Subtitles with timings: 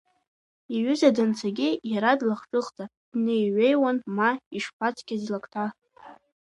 [0.75, 5.65] Иҩыза данцагьы, иара длахҿыхӡа, днеи-ҩеиуан, ма ишԥацқьаз илакҭа!